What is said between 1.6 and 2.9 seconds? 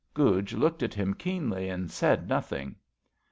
and said nothing.